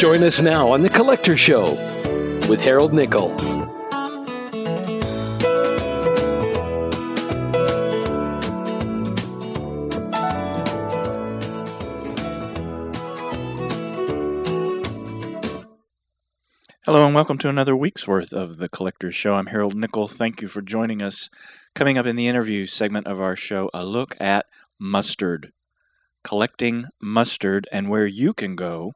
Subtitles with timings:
[0.00, 1.74] Join us now on The Collector Show
[2.48, 3.36] with Harold Nickel.
[16.86, 19.34] Hello and welcome to another week's worth of the Collector's Show.
[19.34, 20.08] I'm Harold Nickel.
[20.08, 21.28] Thank you for joining us.
[21.74, 24.46] Coming up in the interview segment of our show, a look at
[24.78, 25.52] mustard,
[26.24, 28.94] collecting mustard, and where you can go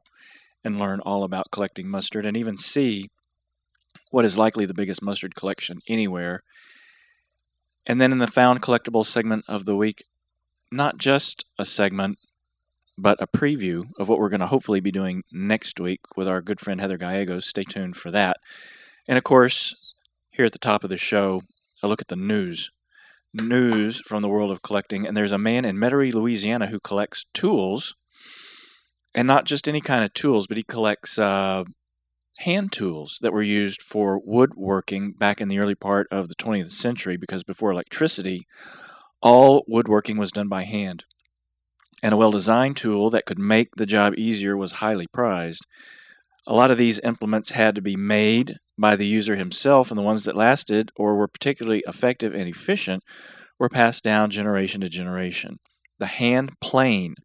[0.65, 3.09] and learn all about collecting mustard and even see
[4.11, 6.41] what is likely the biggest mustard collection anywhere.
[7.85, 10.03] And then in the found collectibles segment of the week,
[10.71, 12.17] not just a segment,
[12.97, 16.41] but a preview of what we're going to hopefully be doing next week with our
[16.41, 17.47] good friend Heather Gallegos.
[17.47, 18.37] Stay tuned for that.
[19.07, 19.75] And of course,
[20.31, 21.41] here at the top of the show,
[21.83, 22.71] a look at the news.
[23.33, 25.05] News from the world of collecting.
[25.05, 27.95] And there's a man in Metairie, Louisiana who collects tools.
[29.15, 31.63] And not just any kind of tools, but he collects uh,
[32.39, 36.73] hand tools that were used for woodworking back in the early part of the 20th
[36.73, 38.45] century because before electricity,
[39.21, 41.05] all woodworking was done by hand
[42.03, 45.65] and a well designed tool that could make the job easier was highly prized.
[46.47, 50.03] A lot of these implements had to be made by the user himself, and the
[50.03, 53.01] ones that lasted or were particularly effective and efficient
[53.57, 55.57] were passed down generation to generation.
[55.97, 57.15] The hand plane,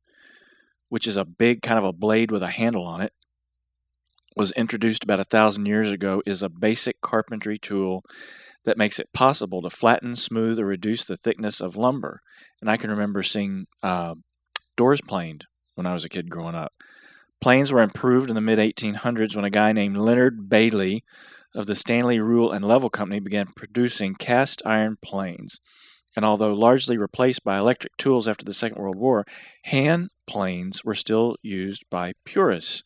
[0.91, 3.15] which is a big kind of a blade with a handle on it,
[4.37, 8.05] was introduced about a thousand years ago, is a basic carpentry tool
[8.65, 12.21] that makes it possible to flatten, smooth, or reduce the thickness of lumber.
[12.61, 14.15] And I can remember seeing uh,
[14.77, 16.73] doors planed when I was a kid growing up.
[17.41, 21.03] Planes were improved in the mid 1800s when a guy named Leonard Bailey
[21.55, 25.59] of the Stanley Rule and Level Company began producing cast iron planes.
[26.17, 29.25] And although largely replaced by electric tools after the Second World War,
[29.65, 32.83] hand planes were still used by purists.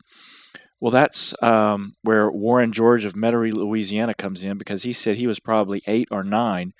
[0.81, 5.27] Well, that's um, where Warren George of Metairie, Louisiana comes in because he said he
[5.27, 6.75] was probably eight or nine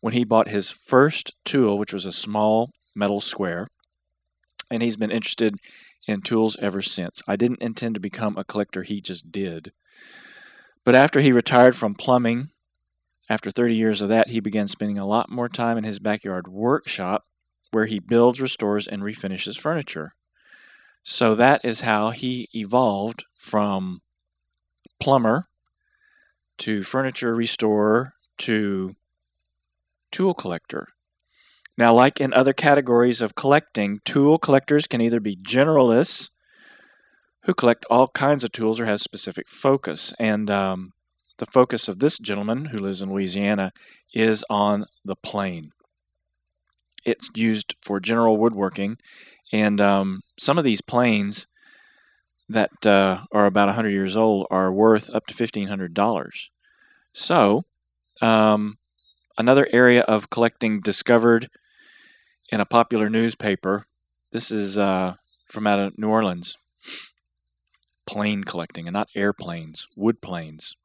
[0.00, 3.68] when he bought his first tool, which was a small metal square
[4.70, 5.56] and he's been interested
[6.06, 7.22] in tools ever since.
[7.26, 9.72] I didn't intend to become a collector, he just did.
[10.84, 12.50] But after he retired from plumbing,
[13.28, 16.48] after 30 years of that, he began spending a lot more time in his backyard
[16.48, 17.24] workshop
[17.70, 20.14] where he builds, restores, and refinishes furniture.
[21.02, 24.00] So that is how he evolved from
[25.00, 25.48] plumber
[26.58, 28.94] to furniture restorer to
[30.10, 30.88] tool collector.
[31.76, 36.30] Now, like in other categories of collecting, tool collectors can either be generalists
[37.42, 40.14] who collect all kinds of tools or have specific focus.
[40.18, 40.93] And um,
[41.38, 43.72] the focus of this gentleman who lives in Louisiana
[44.12, 45.72] is on the plane.
[47.04, 48.96] It's used for general woodworking,
[49.52, 51.46] and um, some of these planes
[52.48, 56.48] that uh, are about 100 years old are worth up to $1,500.
[57.12, 57.64] So,
[58.20, 58.78] um,
[59.36, 61.48] another area of collecting discovered
[62.50, 63.86] in a popular newspaper.
[64.32, 65.14] This is uh,
[65.46, 66.56] from out of New Orleans.
[68.06, 70.76] Plane collecting, and not airplanes, wood planes.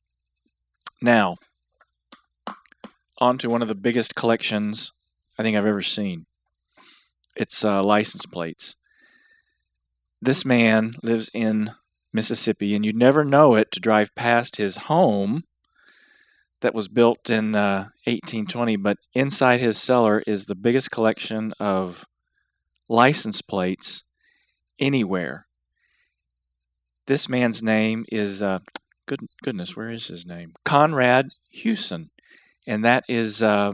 [1.01, 1.37] Now,
[3.17, 4.91] on to one of the biggest collections
[5.37, 6.25] I think I've ever seen.
[7.35, 8.75] It's uh, license plates.
[10.21, 11.71] This man lives in
[12.11, 15.43] Mississippi, and you'd never know it to drive past his home
[16.61, 22.05] that was built in uh, 1820, but inside his cellar is the biggest collection of
[22.89, 24.03] license plates
[24.79, 25.47] anywhere.
[27.05, 28.59] This man's name is, uh,
[29.09, 30.53] good, goodness, where is his name?
[30.63, 32.11] Conrad Hewson.
[32.67, 33.73] And that is uh,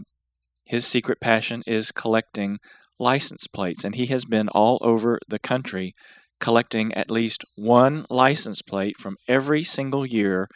[0.63, 2.59] his secret passion is collecting
[2.97, 3.83] license plates.
[3.83, 5.93] And he has been all over the country
[6.39, 10.47] collecting at least one license plate from every single year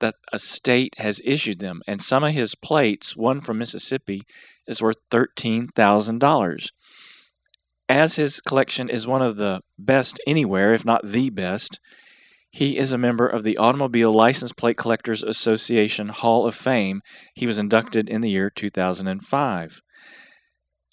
[0.00, 1.80] that a state has issued them.
[1.86, 4.22] And some of his plates, one from Mississippi,
[4.66, 6.68] is worth $13,000.
[7.88, 11.80] As his collection is one of the best anywhere, if not the best,
[12.50, 17.02] he is a member of the Automobile License Plate Collectors Association Hall of Fame.
[17.34, 19.80] He was inducted in the year 2005.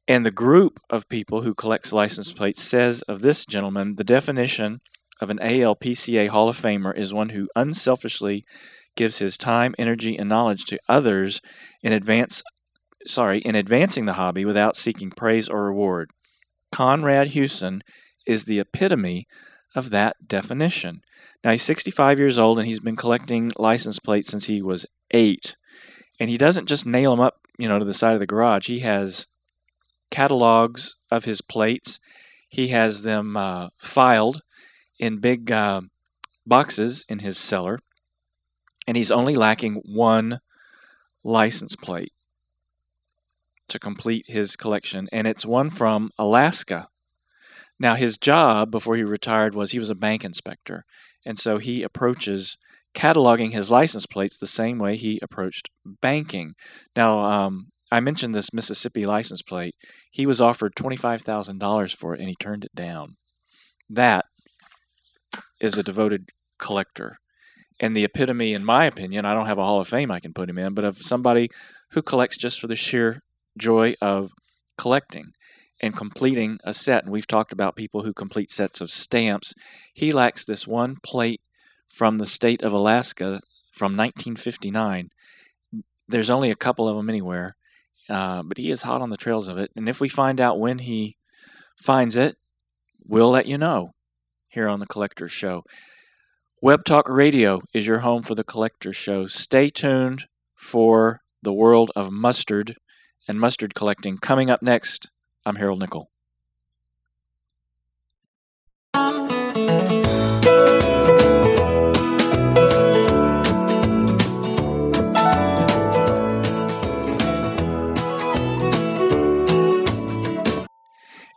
[0.08, 4.82] And the group of people who collects license plates says of this gentleman the definition
[5.22, 8.46] of an ALPCA Hall of Famer is one who unselfishly
[8.96, 11.42] gives his time, energy, and knowledge to others
[11.82, 12.44] in advance
[13.08, 16.10] sorry, in advancing the hobby without seeking praise or reward.
[16.72, 17.82] Conrad Hewson
[18.26, 19.28] is the epitome
[19.76, 21.02] of that definition.
[21.44, 25.56] Now he's 65 years old and he's been collecting license plates since he was 8.
[26.20, 28.68] And he doesn't just nail them up, you know, to the side of the garage.
[28.68, 29.28] He has
[30.10, 32.00] catalogs of his plates.
[32.48, 34.42] He has them uh, filed
[34.98, 35.82] in big uh,
[36.46, 37.80] boxes in his cellar,
[38.88, 40.40] and he's only lacking one
[41.24, 42.14] license plate
[43.68, 46.88] to complete his collection, and it's one from Alaska.
[47.80, 50.86] Now, his job before he retired was he was a bank inspector,
[51.26, 52.58] and so he approaches
[52.96, 56.54] cataloging his license plates the same way he approached banking.
[56.96, 59.76] Now, um, I mentioned this Mississippi license plate.
[60.10, 63.18] He was offered $25,000 for it and he turned it down.
[63.90, 64.26] That
[65.60, 67.18] is a devoted collector.
[67.80, 70.34] And the epitome, in my opinion, I don't have a Hall of Fame I can
[70.34, 71.50] put him in, but of somebody
[71.92, 73.22] who collects just for the sheer
[73.58, 74.32] joy of
[74.78, 75.32] collecting
[75.82, 77.04] and completing a set.
[77.04, 79.54] And we've talked about people who complete sets of stamps.
[79.94, 81.42] He lacks this one plate
[81.90, 83.42] from the state of Alaska
[83.72, 85.10] from 1959.
[86.08, 87.56] There's only a couple of them anywhere,
[88.10, 89.72] uh, but he is hot on the trails of it.
[89.76, 91.18] And if we find out when he
[91.78, 92.36] finds it,
[93.06, 93.92] we'll let you know
[94.48, 95.64] here on the Collector's Show.
[96.62, 99.26] Web Talk Radio is your home for the Collector's Show.
[99.26, 100.26] Stay tuned
[100.56, 102.76] for the world of mustard
[103.28, 104.18] and mustard collecting.
[104.18, 105.10] Coming up next,
[105.48, 106.10] I'm Harold Nickel.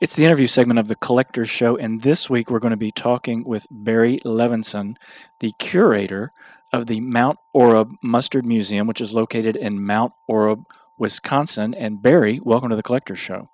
[0.00, 2.90] It's the interview segment of the Collector's Show, and this week we're going to be
[2.90, 4.96] talking with Barry Levenson,
[5.40, 6.32] the curator
[6.72, 10.64] of the Mount Horeb Mustard Museum, which is located in Mount Horeb,
[10.96, 11.74] Wisconsin.
[11.74, 13.50] And Barry, welcome to the Collector's Show.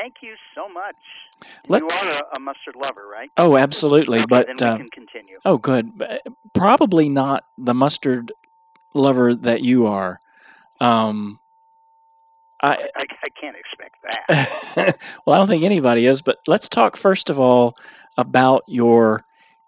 [0.00, 0.94] Thank you so much.
[1.66, 3.30] Let- you are a, a mustard lover, right?
[3.36, 5.38] Oh, absolutely, Okay, but then we uh, can continue.
[5.44, 6.02] oh, good.
[6.52, 8.32] Probably not the mustard
[8.94, 10.20] lover that you are.
[10.80, 11.40] Um,
[12.62, 14.98] I I, I can't expect that.
[15.26, 17.76] well, I don't think anybody is, but let's talk first of all
[18.16, 19.24] about your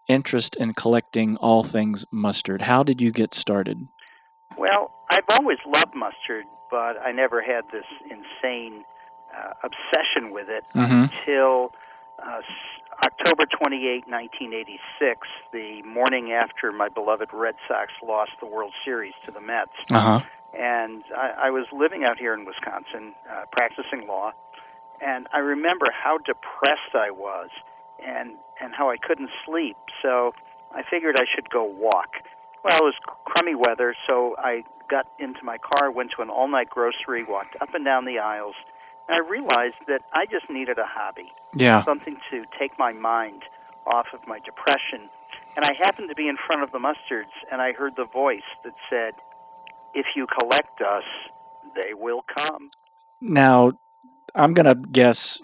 [0.08, 2.62] interest in collecting all things mustard.
[2.62, 3.88] How did you get started?
[4.58, 8.84] well, I've always loved mustard, but I never had this insane
[9.36, 11.04] uh, obsession with it Mm-hmm.
[11.04, 11.72] until
[12.22, 12.40] uh,
[13.04, 19.30] October 28, 1986, the morning after my beloved Red Sox lost the World Series to
[19.30, 19.70] the Mets.
[19.90, 20.20] Uh huh.
[20.58, 24.32] and I, I was living out here in Wisconsin, uh, practicing law,
[25.00, 27.48] and I remember how depressed I was,
[28.04, 29.76] and and how I couldn't sleep.
[30.02, 30.34] So
[30.74, 32.12] I figured I should go walk.
[32.62, 32.94] Well, it was
[33.24, 37.72] crummy weather, so I got into my car, went to an all-night grocery, walked up
[37.74, 38.54] and down the aisles,
[39.10, 41.82] and I realized that I just needed a hobby Yeah.
[41.84, 43.42] something to take my mind
[43.86, 45.10] off of my depression.
[45.56, 48.46] And I happened to be in front of the mustards, and I heard the voice
[48.64, 49.14] that said,
[49.94, 51.02] If you collect us,
[51.74, 52.70] they will come.
[53.20, 53.72] Now,
[54.34, 55.40] I'm gonna guess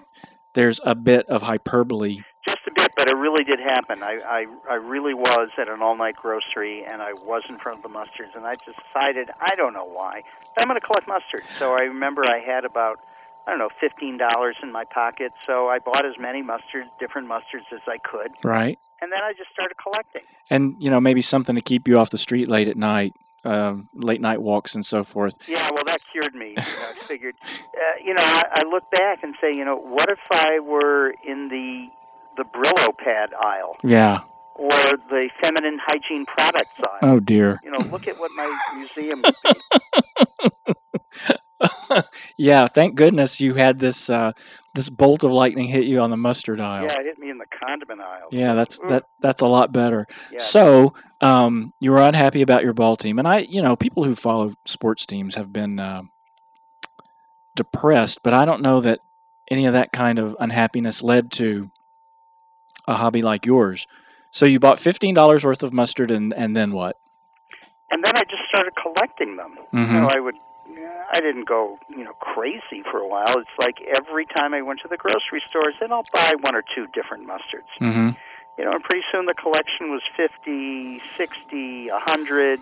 [0.54, 2.19] there's a bit of hyperbole.
[2.46, 4.04] Just a bit, but it really did happen.
[4.04, 7.78] I, I, I really was at an all night grocery, and I was in front
[7.78, 10.22] of the mustards, and I decided, I don't know why,
[10.54, 11.42] but I'm going to collect mustard.
[11.58, 13.00] So I remember I had about,
[13.46, 14.19] I don't know, $15
[14.62, 18.78] in my pocket, so I bought as many mustards, different mustards as I could, Right.
[19.00, 20.22] and then I just started collecting.
[20.50, 23.12] And you know maybe something to keep you off the street late at night,
[23.44, 25.38] um, late night walks and so forth.
[25.46, 26.48] Yeah, well, that cured me.
[26.50, 26.62] You know,
[27.02, 30.19] I figured, uh, you know, I, I look back and say, you know, what if
[30.32, 31.86] I were in the
[32.36, 34.20] the Brillo pad aisle Yeah.
[34.56, 34.69] or
[35.08, 37.15] the feminine hygiene products aisle?
[37.15, 37.60] Oh dear.
[37.62, 41.34] You know, look at what my museum would be.
[42.36, 42.67] yeah.
[42.67, 44.32] Thank goodness you had this uh,
[44.75, 46.84] this bolt of lightning hit you on the mustard aisle.
[46.84, 48.29] Yeah, it hit me in the condiment aisle.
[48.31, 48.89] Yeah, that's Ooh.
[48.89, 50.06] that that's a lot better.
[50.31, 50.39] Yeah.
[50.41, 54.15] So, um, you were unhappy about your ball team, and I, you know, people who
[54.15, 56.03] follow sports teams have been uh,
[57.55, 59.01] depressed, but I don't know that
[59.51, 61.70] any of that kind of unhappiness led to
[62.86, 63.86] a hobby like yours.
[64.31, 66.96] So you bought fifteen dollars worth of mustard, and and then what?
[67.91, 69.58] and then I just started collecting them.
[69.72, 69.86] Mhm.
[69.86, 70.34] You know, I would.
[71.13, 73.35] I didn't go, you know, crazy for a while.
[73.39, 76.63] It's like every time I went to the grocery stores, then I'll buy one or
[76.75, 77.70] two different mustards.
[77.81, 78.11] Mm-hmm.
[78.58, 82.61] you know, and pretty soon the collection was 50, 60, 100,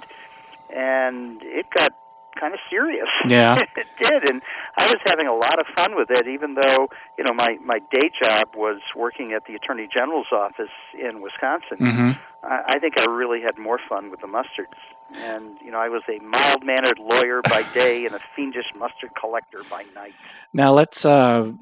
[0.70, 1.92] and it got
[2.38, 3.08] kind of serious.
[3.28, 3.56] Yeah.
[3.76, 4.42] it did, and
[4.78, 7.78] I was having a lot of fun with it, even though, you know, my, my
[7.78, 11.78] day job was working at the Attorney General's office in Wisconsin.
[11.78, 12.10] Mm-hmm.
[12.44, 14.76] I, I think I really had more fun with the mustards.
[15.12, 19.10] And, you know, I was a mild mannered lawyer by day and a fiendish mustard
[19.20, 20.14] collector by night.
[20.52, 21.52] Now let's uh,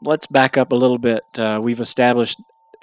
[0.00, 1.24] let's back up a little bit.
[1.36, 2.40] Uh, we've established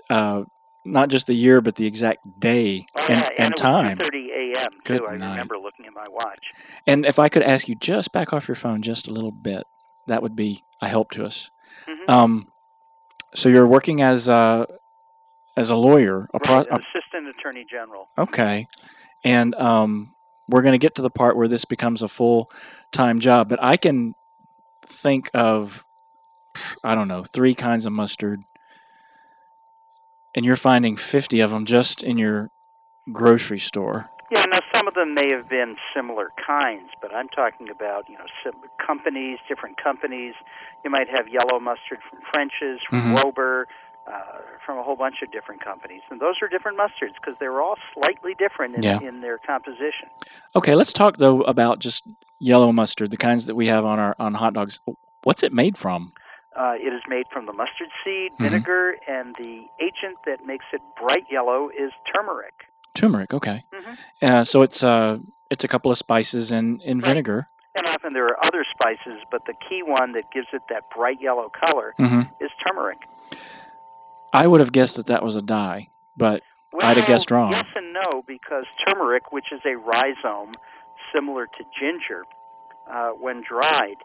[0.10, 0.44] uh,
[0.86, 3.98] not just the year, but the exact day Oh, and, yeah, and and time.
[4.00, 5.08] it was 2.30 a.m., Good too.
[5.08, 5.30] I night.
[5.32, 6.44] remember looking at my watch.
[6.86, 9.64] And if I could ask you just back off your phone just a little bit,
[10.08, 11.52] that would be a help to us.
[11.88, 12.10] Mhm.
[12.10, 12.48] Um,
[13.34, 14.66] so you're working as uh,
[15.56, 16.28] as a lawyer.
[16.34, 18.10] A pro- Right, a- Assistant Attorney General.
[18.18, 18.68] okay,
[19.24, 20.14] and um,
[20.48, 22.50] we're going to get to the part where this becomes a full
[22.92, 23.50] time job.
[23.50, 24.16] But I can
[24.82, 25.86] think of
[26.84, 28.42] I don't know three kinds of mustard,
[30.36, 32.50] and you're finding fifty of them just in your
[33.12, 34.06] grocery store.
[34.34, 38.18] Yeah, now some of them may have been similar kinds, but I'm talking about you
[38.18, 38.54] know sim-
[38.86, 40.34] companies, different companies.
[40.86, 43.18] You might have yellow mustard from French's, from Mhm.
[43.18, 43.66] Rober,
[44.08, 47.48] uh, from a whole bunch of different companies, and those are different mustards because they
[47.48, 49.00] were all slightly different in, Yeah.
[49.00, 50.10] in their composition.
[50.56, 52.04] Okay, let's talk though about just
[52.40, 54.80] yellow mustard, the kinds that we have on our on hot dogs.
[55.24, 56.14] What's it made from?
[56.56, 58.44] Uh, it is made from the mustard seed, Mhm.
[58.44, 62.54] vinegar, and the agent that makes it bright yellow is turmeric.
[62.94, 63.34] Turmeric.
[63.34, 63.98] Okay, Mhm.
[64.22, 67.10] uh, so it's uh it's a couple of spices and in Right.
[67.10, 67.44] vinegar.
[67.76, 71.22] And often there are other spices, but the key one that gives it that bright
[71.22, 72.98] yellow color hmm is turmeric.
[74.34, 76.42] I would have guessed that that was a dye, but
[76.82, 77.52] I'd have guessed wrong.
[77.52, 80.54] Yes and no, because turmeric, which is a rhizome
[81.14, 82.24] similar to ginger,
[82.90, 83.98] uh, when dried,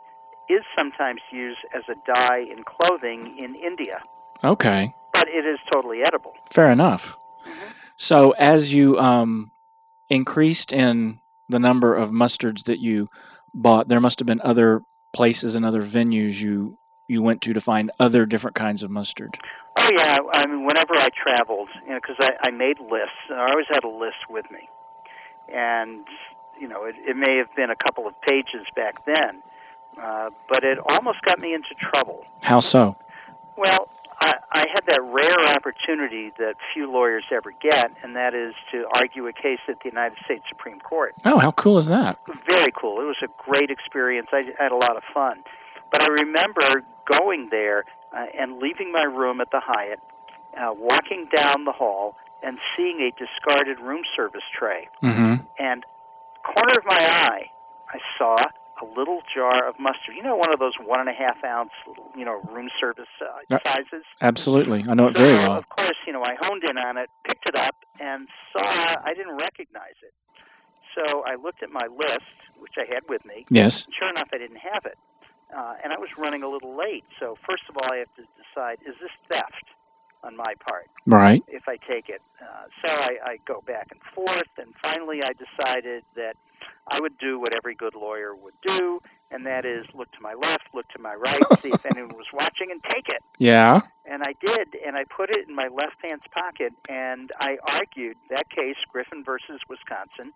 [0.49, 4.00] is sometimes used as a dye in clothing in India,
[4.45, 6.35] okay, but it is totally edible.
[6.50, 7.16] fair enough.
[7.45, 7.73] Mhm.
[7.97, 9.50] So as you um
[10.09, 13.09] increased in the number of mustards that you
[13.54, 16.78] bought, there must have been other places and other venues you
[17.09, 19.38] you went to to find other different kinds of mustard.
[19.87, 23.38] Oh yeah, I mean, whenever I traveled, you know, because I, I made lists, and
[23.38, 24.69] I always had a list with me,
[25.52, 26.05] and
[26.59, 29.43] you know, it, it may have been a couple of pages back then,
[30.02, 32.25] uh, but it almost got me into trouble.
[32.43, 32.97] How so?
[33.57, 33.88] Well,
[34.21, 38.87] I, I had that rare opportunity that few lawyers ever get, and that is to
[39.00, 41.14] argue a case at the United States Supreme Court.
[41.25, 42.19] Oh, how cool is that?
[42.26, 43.00] Very cool.
[43.00, 44.28] It was a great experience.
[44.33, 45.45] I had a lot of fun.
[45.93, 46.83] But I remember
[47.19, 47.85] going there
[48.16, 50.00] uh, and leaving my room at the Hyatt,
[50.56, 54.88] uh, walking down the hall, and seeing a discarded room service tray.
[55.02, 55.44] Mm-hmm.
[55.58, 55.85] And
[56.44, 57.46] corner of my eye,
[57.92, 58.37] I saw
[58.82, 60.14] a little jar of mustard.
[60.16, 63.08] You know, one of those one and a half ounce, little, you know, room service
[63.20, 63.58] uh, Yeah.
[63.66, 64.04] sizes.
[64.20, 65.58] Absolutely, I know it So, very well.
[65.58, 68.62] Of course, you know, I honed in on it, picked it up, and saw
[69.04, 70.12] I didn't recognize it.
[70.94, 72.20] So I looked at my list,
[72.58, 73.44] which I had with me.
[73.50, 73.87] Yes.
[73.99, 74.99] Sure enough, I didn't have it.
[75.55, 77.05] Uh, and I was running a little late.
[77.21, 79.65] So first of all, I have to decide: is this theft
[80.23, 80.88] on my part?
[81.07, 81.43] Right.
[81.47, 82.21] if I take it.
[82.41, 86.37] Uh, so I, I go back and forth, and finally I decided that
[86.88, 89.00] I would do what every good lawyer would do,
[89.31, 92.26] and that is look to my left, look to my right, see if anyone was
[92.33, 93.23] watching, and take it.
[93.38, 93.81] Yeah.
[94.05, 98.17] And I did, and I put it in my left hand's pocket, and I argued
[98.31, 100.33] that case, Griffin versus Wisconsin,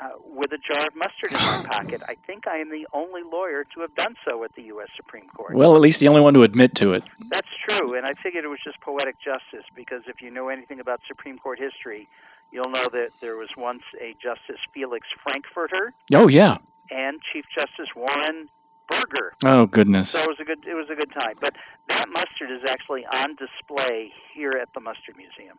[0.00, 2.02] uh, with a jar of mustard in my pocket.
[2.08, 4.88] I think I am the only lawyer to have done so at the U.S.
[4.96, 5.54] Supreme Court.
[5.54, 7.04] Well, at least the only one to admit to it.
[7.30, 10.80] That's true, and I figured it was just poetic justice because if you know anything
[10.80, 12.08] about Supreme Court history,
[12.50, 16.58] you'll know that there was once a Justice Felix Frankfurter Oh yeah.
[16.90, 18.48] and Chief Justice Warren
[18.88, 19.32] Burger.
[19.44, 20.10] Oh goodness.
[20.10, 21.34] So it was a good it was a good time.
[21.40, 21.54] But
[21.88, 25.58] that mustard is actually on display here at the Mustard Museum.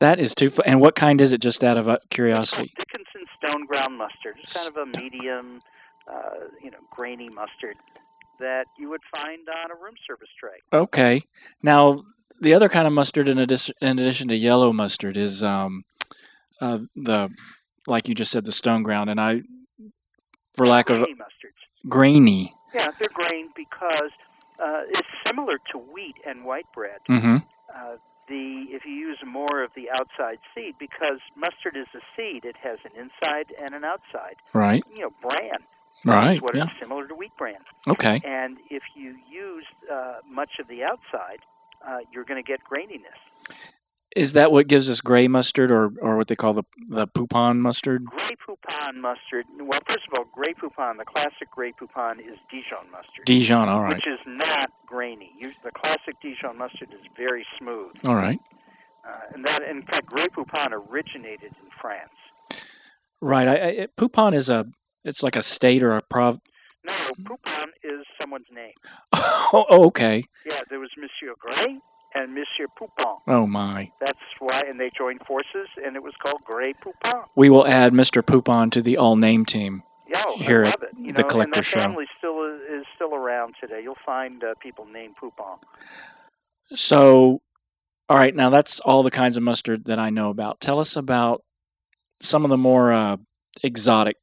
[0.00, 0.50] That is too.
[0.66, 1.40] And what kind is it?
[1.40, 2.72] Just out of uh, curiosity.
[2.78, 4.36] Dickinson Stone Ground Mustard.
[4.42, 5.60] It's kind of a medium,
[6.10, 7.76] uh, you know, grainy mustard
[8.40, 10.58] that you would find on a room service tray.
[10.72, 11.22] Okay.
[11.62, 12.02] Now
[12.40, 15.84] the other kind of mustard, in addition, in addition to yellow mustard, is um,
[16.60, 17.30] uh, the
[17.86, 19.42] like you just said, the stone ground, and I,
[20.54, 21.88] for lack of Grainy mustards.
[21.88, 22.54] grainy.
[22.74, 24.10] Yeah, they're grain because
[24.58, 26.98] uh, it's similar to wheat and white bread.
[27.08, 27.36] Mm-hmm.
[27.74, 27.96] Uh,
[28.28, 32.56] the if you use more of the outside seed, because mustard is a seed, it
[32.62, 34.36] has an inside and an outside.
[34.52, 34.82] Right.
[34.94, 35.58] You know, bran.
[36.04, 36.42] Right.
[36.42, 36.66] What Yeah.
[36.80, 37.60] similar to wheat bran.
[37.88, 38.20] Okay.
[38.24, 41.40] And if you use uh, much of the outside,
[41.86, 43.20] uh, you're going to get graininess.
[44.14, 47.58] Is that what gives us gray mustard, or or what they call the the poupon
[47.58, 48.04] mustard?
[48.06, 49.46] Grey Poupon mustard.
[49.58, 53.24] Well, first of all, Grey Poupon, the classic Grey Poupon is Dijon mustard.
[53.24, 53.68] Dijon.
[53.68, 53.94] All right.
[53.94, 55.32] Which is not grainy.
[55.38, 57.92] You, the classic Dijon mustard is very smooth.
[58.06, 58.38] All right.
[59.06, 62.62] Uh, and that, in fact, Grey Poupon originated in France.
[63.20, 63.48] Right.
[63.48, 64.66] I, I, Poupon is a.
[65.04, 66.40] It's like a state or a prov.
[66.86, 68.72] No, Poupon is someone's name.
[69.56, 70.24] Oh, okay.
[70.44, 71.78] Yeah, there was Monsieur Grey
[72.14, 73.18] and Monsieur Poupon.
[73.26, 73.90] Oh my.
[74.00, 77.24] That's why, and they joined forces, and it was called Grey Poupon.
[77.36, 78.22] We will add Mr.
[78.22, 79.82] Poupon to the all name team.
[80.08, 80.80] Yeah, oh, Here I at.
[80.98, 81.80] You the know, Collector and Show.
[81.80, 83.80] family still is, is still around today.
[83.82, 85.58] You'll find uh, people named Poupon.
[86.72, 87.40] So,
[88.08, 90.60] all right, now that's all the kinds of mustard that I know about.
[90.60, 91.42] Tell us about
[92.20, 93.16] some of the more uh,
[93.62, 94.16] exotic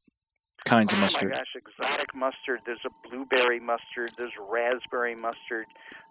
[0.66, 1.30] kinds of oh mustard?
[1.30, 2.62] my gosh, exotic mustard.
[2.66, 4.14] There's a blueberry mustard.
[4.18, 5.66] There's raspberry mustard.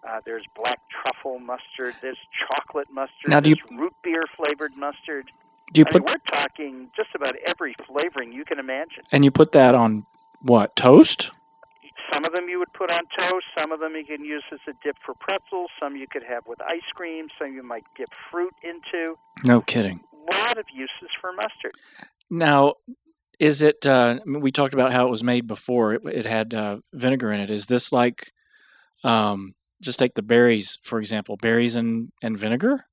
[0.07, 1.95] Uh, there's black truffle mustard.
[2.01, 2.17] There's
[2.49, 3.27] chocolate mustard.
[3.27, 5.31] Now, do you- root beer flavored mustard.
[5.73, 9.03] Do you I mean, put we're talking just about every flavoring you can imagine.
[9.11, 10.05] and you put that on
[10.41, 11.31] what toast?
[12.13, 13.45] Some of them you would put on toast.
[13.57, 15.69] Some of them you can use as a dip for pretzels.
[15.79, 17.27] Some you could have with ice cream.
[17.39, 19.15] Some you might dip fruit into.
[19.45, 20.01] No kidding.
[20.11, 21.73] A lot of uses for mustard.
[22.29, 22.75] Now,
[23.41, 23.85] is it?
[23.85, 25.93] Uh, we talked about how it was made before.
[25.95, 27.49] It, it had uh, vinegar in it.
[27.49, 28.31] Is this like,
[29.03, 32.85] um, just take the berries for example, berries and and vinegar?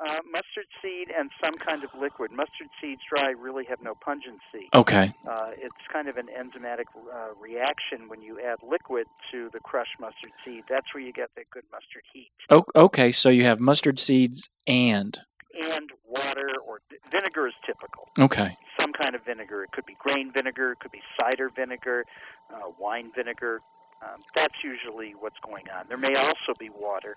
[0.00, 2.30] Uh, mustard seed and some kind of liquid.
[2.32, 4.68] Mustard seeds dry really have no pungency.
[4.74, 5.12] Okay.
[5.28, 10.00] Uh, it's kind of an enzymatic uh, reaction when you add liquid to the crushed
[10.00, 10.64] mustard seed.
[10.68, 12.32] That's where you get the good mustard heat.
[12.50, 13.12] O- okay.
[13.12, 15.20] So you have mustard seeds and
[15.54, 16.80] And water or
[17.10, 18.08] vinegar is typical.
[18.18, 18.56] okay.
[18.80, 19.62] Some kind of vinegar.
[19.64, 20.72] It could be grain vinegar.
[20.72, 22.04] It could be cider vinegar,
[22.52, 23.60] uh, wine vinegar.
[24.02, 25.84] Um, that's usually what's going on.
[25.88, 27.16] There may also be water,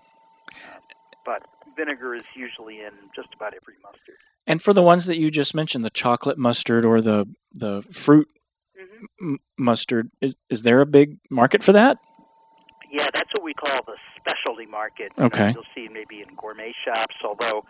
[0.51, 0.79] uh,
[1.25, 1.43] but
[1.75, 4.17] vinegar is usually in just about every mustard.
[4.45, 8.27] And for the ones that you just mentioned, the chocolate mustard or the the fruit
[8.77, 11.97] hmm m- mustard, is is there a big market for that?
[12.91, 15.11] Yeah, that's what we call the specialty market.
[15.17, 15.51] Okay.
[15.53, 17.65] You'll see maybe in gourmet shops, although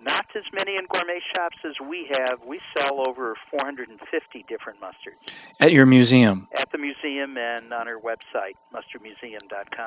[0.00, 2.38] not as many in gourmet shops as we have.
[2.46, 6.48] We sell over 450 different mustards At your museum.
[6.56, 9.86] at the museum and on our website, mustardmuseum.com.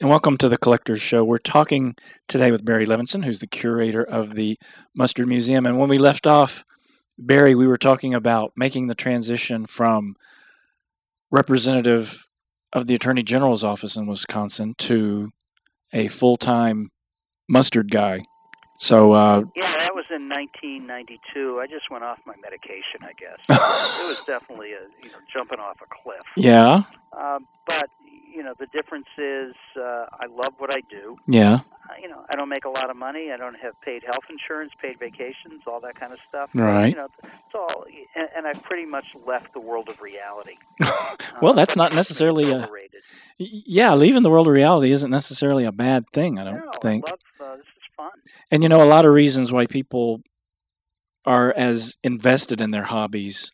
[0.00, 1.24] And welcome to the Collectors Show.
[1.24, 1.94] We're talking
[2.28, 4.56] today with Barry Levenson, who's the curator of the
[4.94, 5.66] Mustard Museum.
[5.66, 6.64] And when we left off,
[7.18, 10.14] Barry, we were talking about making the transition from
[11.30, 12.26] representative
[12.72, 15.30] of the Attorney General's office in Wisconsin to
[15.92, 16.90] a full time
[17.48, 18.22] mustard guy.
[18.82, 21.60] So, uh, Yeah, that was in 1992.
[21.62, 23.38] I just went off my medication, I guess.
[23.48, 26.22] it was definitely a you know jumping off a cliff.
[26.36, 26.82] yeah,
[27.16, 27.90] Um, but
[28.34, 31.16] you know the difference is uh, I love what I do.
[31.26, 33.30] yeah, Uh, you know, I don't make a lot of money.
[33.32, 36.48] I don't have paid health insurance, paid vacations, all that kind of stuff.
[36.54, 36.88] Right.
[36.90, 37.84] You know, it's all,
[38.16, 40.54] and, and I've pretty much left the world of reality.
[41.42, 42.68] Well, Uh, that's not necessarily a-
[43.38, 43.94] yeah.
[43.94, 47.04] Leaving the world of reality isn't necessarily a bad thing, I don't no, think.
[47.06, 48.10] I love uh, this is fun.
[48.50, 50.22] And you know, a lot of reasons why people
[51.26, 53.50] are as invested in their hobbies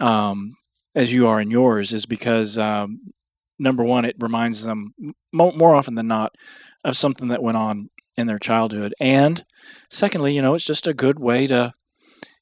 [0.00, 0.56] um,
[0.94, 3.12] as you are in yours is because um,
[3.58, 4.94] number one, it reminds them
[5.32, 6.34] mo- more often than not
[6.84, 9.44] of something that went on in their childhood, and
[9.90, 11.72] secondly, you know, it's just a good way to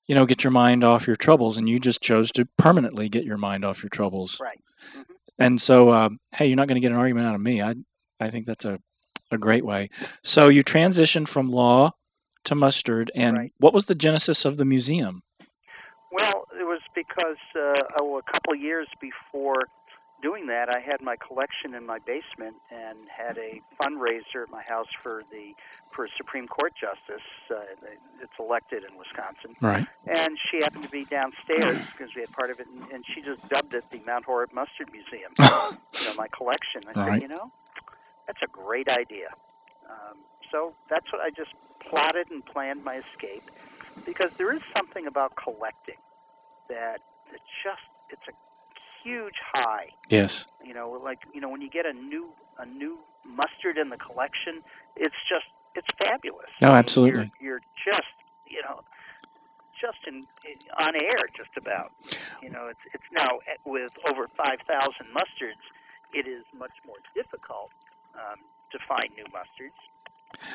[0.08, 3.24] you know get your mind off your troubles, and you just chose to permanently get
[3.24, 4.38] your mind off your troubles.
[4.40, 4.60] Right.
[4.96, 5.04] Mhm.
[5.38, 7.62] And so, uh, hey, you're not going to get an argument out of me.
[7.62, 7.74] I
[8.20, 8.80] I think that's a
[9.30, 9.88] a great way.
[10.22, 11.92] So you transitioned from law
[12.44, 13.52] to mustard, and Right.
[13.58, 15.22] what was the genesis of the museum?
[16.10, 19.68] Well, it was because uh, oh, a couple of years before
[20.22, 24.62] doing that, I had my collection in my basement and had a fundraiser at my
[24.66, 25.52] house for the
[25.94, 27.22] for a Supreme Court justice.
[27.50, 27.60] Uh,
[28.22, 29.86] it's elected in Wisconsin, Right.
[30.06, 33.20] and she happened to be downstairs because we had part of it, and, and she
[33.20, 35.32] just dubbed it the Mount Horeb Mustard Museum.
[35.38, 35.44] you
[36.08, 36.80] know, my collection.
[36.88, 37.12] I Right.
[37.12, 37.52] said, you know,
[38.28, 39.28] that's a great idea.
[39.88, 40.18] Um,
[40.52, 43.50] so that's what I just plotted and planned my escape
[44.04, 45.96] because there is something about collecting
[46.68, 47.00] that
[47.32, 48.36] it just it's a
[49.02, 49.88] huge high.
[50.08, 50.46] Yes.
[50.64, 53.96] You know, like you know when you get a new a new mustard in the
[53.96, 54.62] collection,
[54.94, 56.50] it's just it's fabulous.
[56.62, 57.32] Oh, I mean, absolutely.
[57.40, 57.62] You're, you're
[57.92, 58.12] just
[58.46, 58.82] you know
[59.80, 60.26] just in,
[60.84, 61.92] on air just about.
[62.42, 65.64] You know, it's it's now with over five thousand mustards,
[66.12, 67.70] it is much more difficult
[68.14, 68.38] um,
[68.72, 69.78] to find new mustards.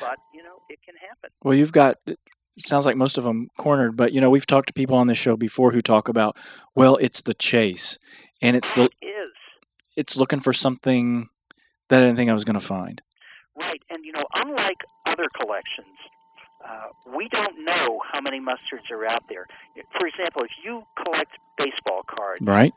[0.00, 1.30] But you know, it can happen.
[1.42, 1.98] Well, you've got.
[2.06, 2.18] It
[2.58, 5.18] sounds like most of them cornered, but you know we've talked to people on this
[5.18, 6.36] show before who talk about,
[6.74, 7.98] well, it's the chase,
[8.40, 9.32] and it's the That is
[9.96, 11.28] it's looking for something
[11.88, 13.02] that I didn't think I was going to find.
[13.60, 15.96] right, and you know, unlike other collections,
[16.66, 16.86] uh,
[17.16, 19.46] we don't know how many mustards are out there.
[20.00, 22.72] For example, if you collect baseball cards, Right.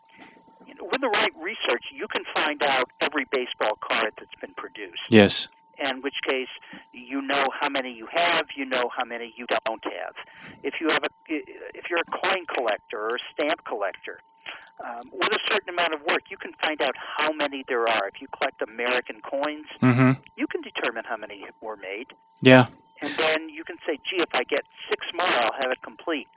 [0.82, 5.02] With the right research, you can find out every baseball card that's been produced.
[5.10, 5.48] Yes.
[5.92, 6.50] in which case
[6.92, 10.16] you know how many you have, you know how many you don't have.
[10.64, 14.18] If you have a, if you're a coin collector or a stamp collector,
[14.84, 18.08] um, with a certain amount of work, you can find out how many there are.
[18.14, 20.20] If you collect American coins, Mm-hmm.
[20.36, 22.08] you can determine how many were made,
[22.42, 22.68] Yeah.
[23.04, 26.28] and then you can say, "Gee, if I get six more, I'll have it complete."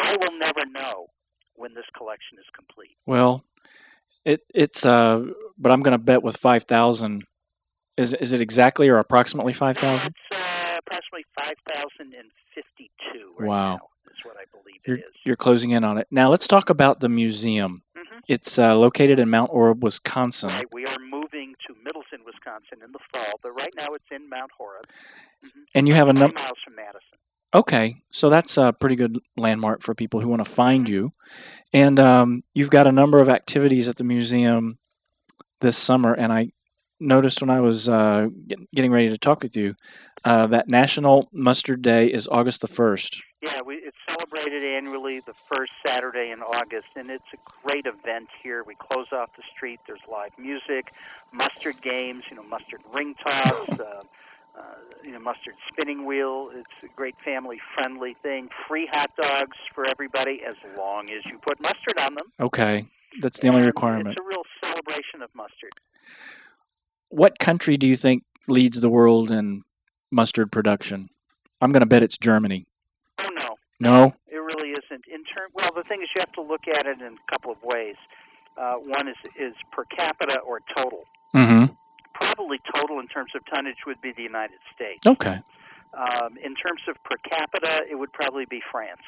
[0.00, 1.06] I will never know
[1.54, 2.96] when this collection is complete.
[3.06, 3.44] Well,
[4.24, 5.24] it it's uh,
[5.58, 7.24] but I'm going to bet with five thousand.
[7.96, 10.14] Is is it exactly or approximately five thousand?
[10.30, 13.34] It's uh, approximately five thousand and fifty-two.
[13.38, 13.70] Right Wow.
[13.76, 15.10] now is what I believe You're, it is.
[15.24, 16.06] you're closing in on it.
[16.10, 17.82] Now let's talk about the museum.
[17.96, 18.20] Mhm.
[18.28, 20.50] It's uh, located in Mount Horeb, Wisconsin.
[20.50, 24.28] Right, we are moving to Middleton, Wisconsin in the fall, but right now it's in
[24.28, 24.84] Mount Horeb.
[25.44, 25.62] Mhm.
[25.74, 26.34] And you have a number.
[26.38, 27.18] miles from Madison.
[27.54, 31.12] Okay, so that's a pretty good landmark for people who want to find you.
[31.72, 34.78] And um, you've got a number of activities at the museum
[35.60, 36.14] this summer.
[36.14, 36.52] And I
[36.98, 38.28] noticed when I was uh,
[38.74, 39.74] getting ready to talk with you
[40.24, 43.20] uh, that National Mustard Day is August the 1st.
[43.42, 48.28] Yeah, we, it's celebrated annually the first Saturday in August, and it's a great event
[48.42, 48.62] here.
[48.64, 49.80] We close off the street.
[49.86, 50.92] There's live music,
[51.32, 54.02] mustard games, you know, mustard ring toss, uh,
[54.56, 56.50] uh, you know, mustard spinning wheel.
[56.54, 58.48] It's a great family-friendly thing.
[58.68, 62.32] Free hot dogs for everybody as long as you put mustard on them.
[62.40, 62.86] Okay,
[63.20, 64.08] that's the only requirement.
[64.08, 65.72] It's a real celebration of mustard.
[67.08, 69.62] What country do you think leads the world in
[70.10, 71.08] mustard production?
[71.60, 72.66] I'm going to bet it's Germany.
[73.20, 74.14] Oh no, No?
[74.28, 75.04] It really isn't.
[75.06, 77.52] In term, well, the thing is, you have to look at it in a couple
[77.52, 77.96] of ways.
[78.58, 81.04] Uh, one is is per capita or total.
[81.34, 81.74] Mm hmm.
[82.34, 85.06] Probably total in terms of tonnage would be the United States.
[85.06, 85.40] Okay.
[85.94, 89.00] Um, in terms of per capita, it would probably be France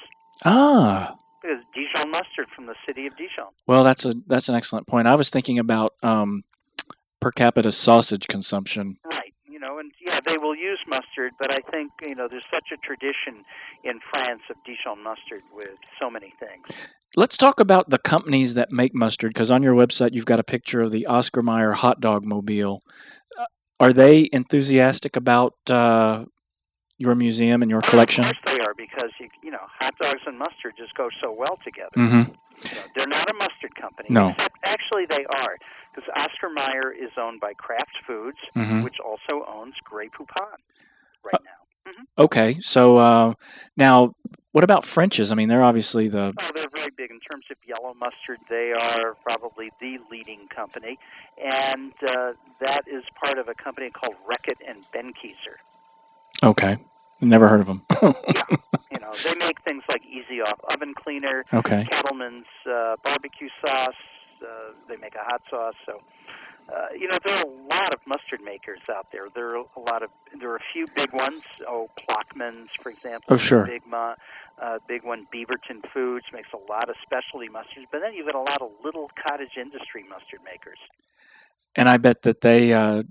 [0.45, 3.49] Ah, because Dijon mustard from the city of Dijon.
[3.67, 5.07] well, that's a that's an excellent point.
[5.09, 6.45] I was thinking about um,
[7.21, 8.99] per capita sausage consumption.
[9.05, 9.33] Right.
[9.47, 12.69] You know, and yeah, they will use mustard, but I think you know there's such
[12.73, 13.45] a tradition
[13.83, 16.67] in France of Dijon mustard with so many things.
[17.17, 20.45] Let's talk about the companies that make mustard because on your website you've got a
[20.45, 22.83] picture of the Oscar Mayer hot dog mobile.
[23.39, 23.45] Uh,
[23.79, 26.25] Are they enthusiastic about uh,
[26.99, 28.25] your museum and your collection?
[28.25, 31.33] Of course they are because you you know hot dogs and mustard just go so
[31.33, 31.91] well together.
[31.97, 32.33] Mm-hmm.
[32.69, 34.09] You know, they're not a mustard company.
[34.11, 34.31] No.
[34.31, 35.57] Except actually they are
[35.95, 38.83] because Oscar Mayer is owned by Kraft Foods, Mm-hmm.
[38.83, 40.59] which also owns Grey Poupon
[41.25, 41.93] right now.
[42.19, 43.35] Okay, so uh,
[43.77, 44.15] now
[44.55, 45.33] what about French's?
[45.33, 48.39] I mean, they're obviously the Oh, they're very big in terms of yellow mustard.
[48.49, 50.97] They are probably the leading company,
[51.43, 55.57] and uh, that is part of a company called Reckitt and Benckiser.
[56.43, 56.79] okay.
[57.21, 57.83] Never heard of them.
[58.03, 58.43] yeah.
[58.93, 61.85] You know, they make things like Easy Off Oven Cleaner, okay.
[61.91, 63.89] Cattleman's uh, barbecue sauce.
[64.41, 65.75] Uh, they make a hot sauce.
[65.87, 66.01] So,
[66.73, 69.29] uh, you know, there are a lot of mustard makers out there.
[69.35, 71.43] There are a lot of there are a few big ones.
[71.67, 73.27] Oh, Plochman's, for example.
[73.31, 73.65] Oh, sure.
[73.67, 74.15] Big, mo-
[74.61, 75.27] uh, big one.
[75.35, 77.87] Beaverton Foods makes a lot of specialty mustards.
[77.91, 80.79] But then you've got a lot of little cottage industry mustard makers.
[81.75, 83.03] And I bet that they uh,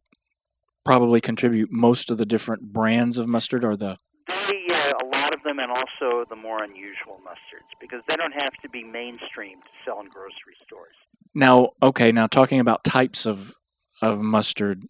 [0.86, 5.36] probably contribute most of the different brands of mustard or the They, uh, a lot
[5.36, 9.60] of them, and also the more unusual mustards, because they don't have to be mainstream
[9.60, 10.96] to sell in grocery stores.
[11.34, 13.54] Now, okay, now talking about types of
[14.02, 14.84] of mustard,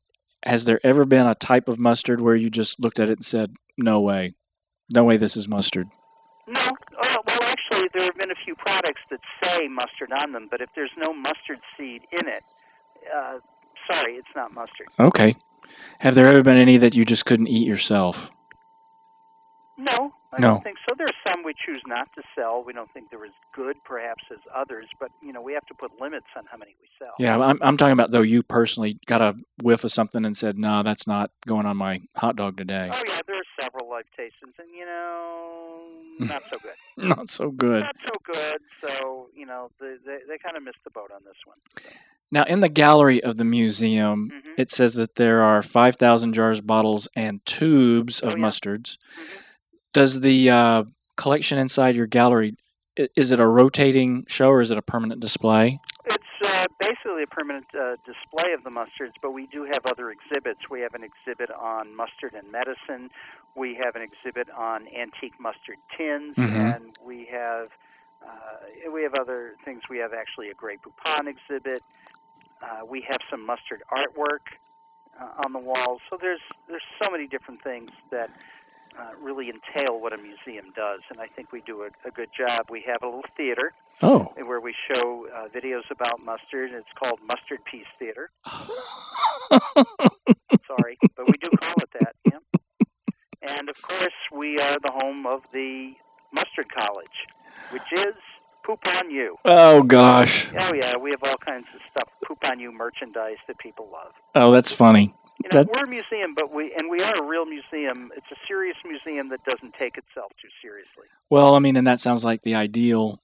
[0.45, 3.25] has there ever been a type of mustard where you just looked at it and
[3.25, 4.33] said, "No way,
[4.89, 5.87] no way, this is mustard"?
[6.45, 10.47] No, uh, well, actually, there have been a few products that say mustard on them,
[10.51, 12.43] but if there's no mustard seed in it,
[13.15, 13.39] uh,
[13.91, 14.87] sorry, it's not mustard.
[14.99, 15.35] Okay.
[15.99, 18.29] Have there ever been any that you just couldn't eat yourself?
[19.77, 20.47] No, I No.
[20.55, 20.95] don't think so.
[20.97, 22.63] There's some we choose not to sell.
[22.65, 25.73] We don't think they're as good, perhaps, as others, but you know, we have to
[25.75, 27.13] put limits on how many we sell.
[27.19, 30.57] Yeah, I'm, I'm talking about though you personally got a whiff of something and said,
[30.57, 34.09] "No, that's not going on my hot dog today." Oh yeah, there are several I've
[34.17, 35.81] tasted, and you know,
[36.19, 37.07] not so good.
[37.07, 37.81] Not so good.
[37.81, 38.61] Not so good.
[38.89, 41.57] So you know, they they, they kind of missed the boat on this one.
[42.31, 44.53] Now, in the gallery of the museum, Mhm.
[44.57, 48.43] it says that there are 5,000 jars, bottles, and tubes of Oh, yeah.
[48.45, 48.97] mustards.
[48.97, 49.42] Mhm.
[49.93, 50.83] Does the uh,
[51.15, 52.55] collection inside your gallery
[52.95, 55.79] is it a rotating show or is it a permanent display?
[56.05, 60.11] It's uh, basically a permanent uh, display of the mustards, but we do have other
[60.11, 60.59] exhibits.
[60.69, 63.09] We have an exhibit on mustard and medicine.
[63.55, 66.75] We have an exhibit on antique mustard tins, Mhm.
[66.75, 67.69] and we have
[68.23, 69.81] uh, we have other things.
[69.89, 71.83] We have actually a Grey Poupon exhibit.
[72.61, 74.45] Uh, we have some mustard artwork
[75.19, 75.99] uh, on the walls.
[76.09, 78.29] So there's there's so many different things that
[78.99, 82.29] uh, really entail what a museum does, and I think we do a, a good
[82.37, 82.67] job.
[82.69, 84.33] We have a little theater Oh.
[84.43, 86.71] where we show uh, videos about mustard.
[86.71, 88.29] and It's called Mustard Piece Theater.
[90.67, 92.15] Sorry, but we do call it that.
[92.25, 92.39] Yeah.
[93.57, 95.93] And of course, we are the home of the
[96.33, 97.27] Mustard College,
[97.71, 98.15] which is
[98.65, 99.35] Poop on You.
[99.45, 100.47] oh, gosh.
[100.59, 104.13] Oh yeah, we have all kinds of stuff, Poop on You merchandise that people love.
[104.35, 105.13] Oh, that's funny.
[105.53, 108.11] You know, That- we're a museum, but we and we are a real museum.
[108.15, 111.05] It's a serious museum that doesn't take itself too seriously.
[111.29, 113.19] Well, I mean, and that sounds like the ideal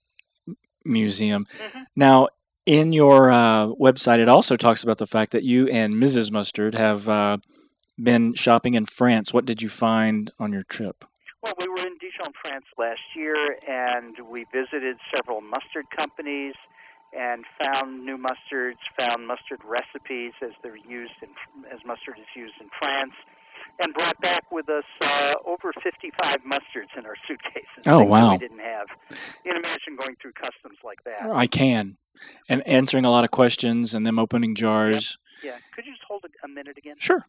[0.85, 1.45] museum.
[1.57, 1.85] Mhm.
[1.95, 2.27] Now,
[2.65, 6.31] in your uh, website, it also talks about the fact that you and Mrs.
[6.31, 7.37] Mustard have uh,
[8.01, 9.33] been shopping in France.
[9.33, 11.05] What did you find on your trip?
[11.41, 16.53] Well, we were in Dijon, France last year, and we visited several mustard companies
[17.13, 21.29] and found new mustards, found mustard recipes as they're used in,
[21.71, 23.13] as mustard is used in France,
[23.81, 27.83] and brought back with us uh, over 55 mustards in our suitcases.
[27.87, 28.33] Oh, wow.
[28.33, 28.87] We didn't have.
[29.09, 31.29] You can imagine going through customs like that.
[31.31, 31.97] I can.
[32.47, 35.17] And answering a lot of questions and them opening jars.
[35.43, 35.57] Yeah.
[35.73, 36.95] Could you just hold a, a minute again?
[36.99, 37.25] Sure.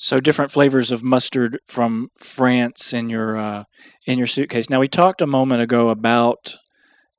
[0.00, 3.64] So different flavors of mustard from France in your uh,
[4.06, 4.70] in your suitcase.
[4.70, 6.54] Now we talked a moment ago about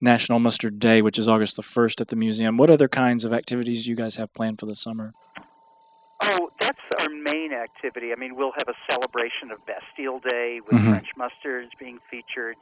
[0.01, 2.57] National Mustard Day, which is August the first at the museum.
[2.57, 5.13] What other kinds of activities do you guys have planned for the summer?
[6.21, 8.11] Oh, that's our main activity.
[8.11, 10.89] I mean, we'll have a celebration of Bastille Day with Mhm.
[10.89, 12.55] French mustards being featured,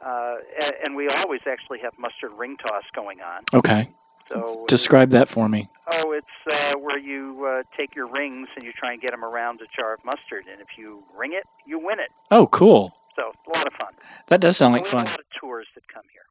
[0.00, 0.36] uh,
[0.84, 3.44] and we always actually have mustard ring toss going on.
[3.54, 3.88] Okay,
[4.28, 5.68] So, describe that for me.
[5.92, 6.26] oh, it's
[6.74, 9.66] uh, where you uh, take your rings and you try and get them around a
[9.80, 12.10] jar of mustard, and if you ring it, you win it.
[12.30, 12.96] Oh, cool.
[13.16, 13.94] So, a lot of fun.
[14.26, 15.00] That does sound like we fun.
[15.00, 16.22] have a lot of tours that come here.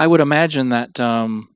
[0.00, 1.48] I would imagine that um,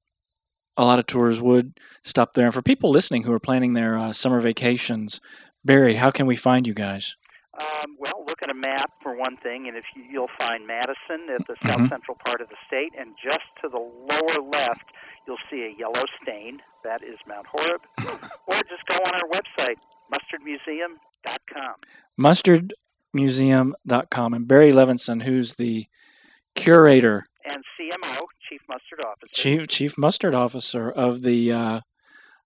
[0.76, 2.44] a lot of tours would stop there.
[2.44, 5.18] And for people listening who are planning their uh, summer vacations,
[5.64, 7.14] Barry, how can we find you guys?
[7.58, 11.30] Um, well, look at a map for one thing, and if you, you'll find Madison
[11.34, 11.88] at the south Mhm.
[11.88, 14.84] central part of the state, and just to the lower left,
[15.26, 16.60] you'll see a yellow stain.
[16.82, 17.80] That is Mount Horeb.
[18.46, 19.76] or just go on our website,
[20.12, 21.76] mustardmuseum.com.
[23.14, 25.86] mustardmuseum.com and Barry Levenson, who's the
[26.54, 29.32] curator, And CMO, Chief Mustard Officer.
[29.32, 31.80] chief chief mustard officer of the uh,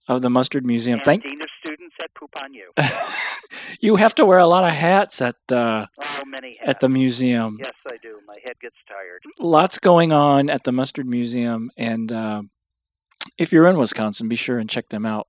[0.09, 0.99] of the Mustard Museum.
[0.99, 2.73] and Thank Dean of Students at Poop on You.
[3.81, 7.59] you have to wear a lot of hats at uh, Oh, many at the museum.
[7.61, 8.19] Yes, I do.
[8.27, 9.23] My head gets tired.
[9.39, 12.43] Lots going on at the Mustard Museum, and uh,
[13.37, 15.27] if you're in Wisconsin, be sure and check them out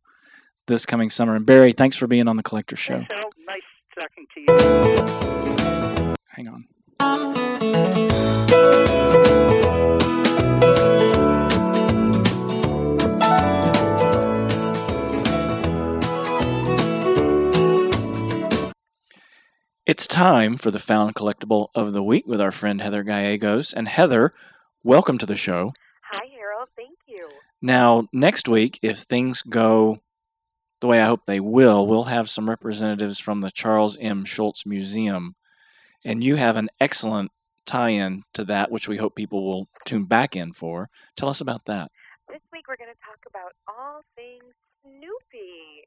[0.67, 1.35] this coming summer.
[1.35, 2.99] And Barry, thanks for being on the Collector Show.
[3.09, 3.13] Thanks,
[3.45, 3.61] Nice
[3.99, 4.39] talking to
[6.07, 6.15] you.
[6.29, 6.65] Hang on.
[19.89, 23.73] It's time for the found collectible of the week with our friend Heather Gallegos.
[23.73, 24.35] And Heather,
[24.83, 25.73] welcome to the show.
[26.11, 26.69] Hi, Harold.
[26.75, 27.27] Thank you.
[27.59, 29.99] Now, next week, if things go
[30.79, 34.25] the way I hope they will, we'll have some representatives from the Charles M.
[34.25, 35.35] Schulz Museum.
[36.05, 37.31] And you have an excellent
[37.65, 40.89] tie in to that, which we hope people will tune back in for.
[41.15, 41.91] Tell us about that.
[42.29, 45.83] This week we're going to talk about all things Snoopy,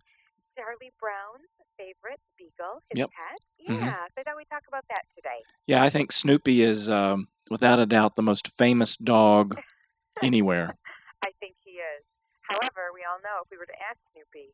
[0.56, 1.48] Charlie Brown's
[1.78, 3.10] favorite beagle, his Yep.
[3.10, 3.38] pet.
[3.68, 3.80] Mhm.
[3.80, 5.42] Yeah, so I thought we'd talk about that today.
[5.66, 9.56] Yeah, I think Snoopy is, um, without a doubt, the most famous dog
[10.22, 10.76] anywhere.
[11.24, 12.04] I think he is.
[12.42, 14.52] However, we all know if we were to ask Snoopy,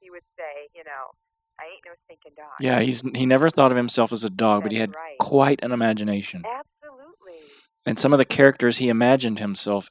[0.00, 1.10] he would say, you know,
[1.62, 2.58] I ain't no stinking dog.
[2.58, 5.18] Yeah, he's he never thought of himself as a dog, but he had right.
[5.18, 6.42] quite an imagination.
[6.42, 7.46] Absolutely.
[7.86, 9.90] And some of the characters he imagined himself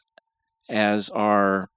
[0.69, 1.69] as are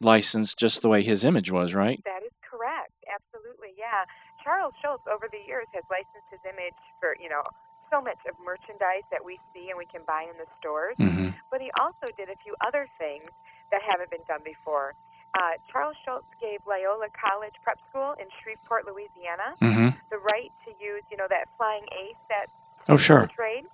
[0.00, 2.00] licensed just the way his image was, right?
[2.04, 2.92] That is correct.
[3.08, 4.04] Absolutely, yeah.
[4.44, 7.40] Charles Schulz over the years has licensed his image for, you know,
[7.88, 10.96] so much of merchandise that we see and we can buy in the stores.
[11.00, 11.32] Mm-hmm.
[11.48, 13.28] But he also did a few other things
[13.72, 14.92] that haven't been done before.
[15.34, 19.90] Uh, Charles Schulz gave Loyola College Prep School in Shreveport, Louisiana, Mm-hmm.
[20.10, 22.46] the right to use, you know, that flying ace that
[22.88, 23.26] Oh, sure.
[23.34, 23.64] trade.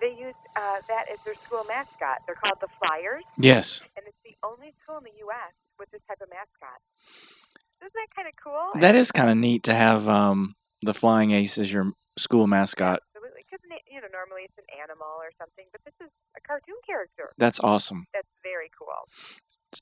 [0.00, 2.20] They use uh, that as their school mascot.
[2.26, 3.80] They're called the Flyers, Yes.
[3.96, 5.52] and it's the only school in the U.S.
[5.78, 6.80] with this type of mascot.
[7.80, 8.80] Isn't that kind of cool?
[8.80, 13.00] That is kind of neat to have um, the flying ace as your school mascot.
[13.14, 16.76] Absolutely, because you know normally it's an animal or something, but this is a cartoon
[16.86, 17.30] character.
[17.38, 18.06] That's awesome.
[18.14, 19.06] That's very cool.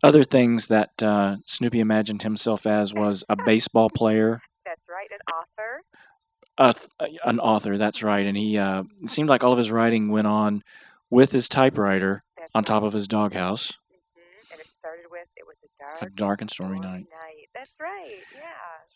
[0.02, 5.34] Other things that uh, Snoopy imagined himself as was a baseball player, That's right, an
[5.34, 5.82] author.
[6.58, 6.72] a
[7.08, 7.76] th- an author.
[7.76, 8.24] That's right.
[8.26, 10.62] And he uh, it seemed like all of his writing went on
[11.10, 12.86] with his typewriter That's on top right.
[12.88, 13.72] of his doghouse.
[13.72, 14.52] Mm-hmm.
[14.52, 17.06] And it started with it was a dark, A dark and stormy night.
[17.10, 17.48] night.
[17.54, 18.18] That's right.
[18.34, 18.42] Yeah.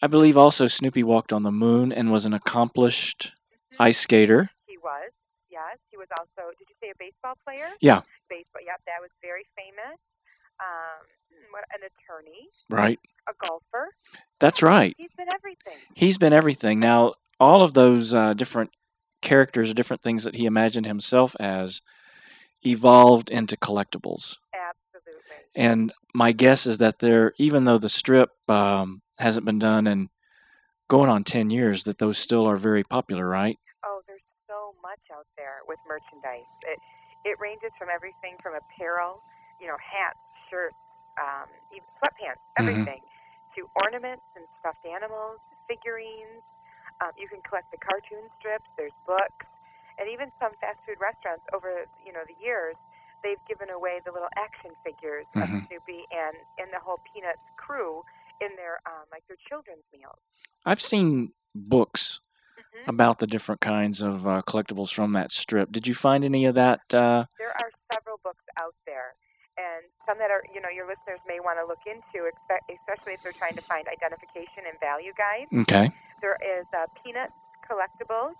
[0.02, 3.32] I believe also Snoopy walked on the moon and was an accomplished
[3.72, 3.76] Mhm.
[3.80, 4.50] ice skater.
[4.66, 5.10] He was.
[5.50, 6.50] Yes, he was also.
[6.58, 7.70] Did you say a baseball player?
[7.80, 8.02] Yeah.
[8.28, 8.62] Baseball.
[8.64, 9.98] Yep, that was very famous.
[10.60, 11.06] Um,
[11.72, 12.98] an attorney, Right.
[13.28, 13.94] a golfer.
[14.40, 14.94] That's right.
[14.98, 15.78] He's been everything.
[15.94, 16.80] He's been everything.
[16.80, 18.70] Now, all of those uh, different
[19.22, 21.80] characters, different things that he imagined himself as,
[22.62, 24.38] evolved into collectibles.
[24.54, 25.36] Absolutely.
[25.54, 30.08] And my guess is that there, even though the strip um, hasn't been done in
[30.88, 33.58] going on 10 years, that those still are very popular, right?
[33.84, 36.48] Oh, there's so much out there with merchandise.
[36.66, 36.78] It
[37.24, 39.16] it ranges from everything from apparel,
[39.58, 40.20] you know, hats,
[40.54, 40.78] shirts,
[41.18, 42.86] um, even sweatpants, Mhm.
[42.86, 43.02] everything,
[43.58, 46.42] to ornaments and stuffed animals, figurines.
[47.02, 48.70] Um, you can collect the cartoon strips.
[48.78, 49.46] There's books,
[49.98, 52.76] and even some fast food restaurants over you know the years,
[53.26, 55.42] they've given away the little action figures Mhm.
[55.42, 58.04] of Snoopy and and the whole Peanuts crew
[58.40, 60.20] in their um, like their children's meals.
[60.64, 62.20] I've seen books
[62.56, 65.72] hmm about the different kinds of uh, collectibles from that strip.
[65.72, 66.80] Did you find any of that?
[66.94, 69.14] Uh, There are several books out there,
[69.56, 73.20] and some that are you know your listeners may want to look into, especially if
[73.22, 75.50] they're trying to find identification and value guides.
[75.66, 75.90] okay.
[76.22, 77.36] There is uh, Peanuts
[77.68, 78.34] Collectibles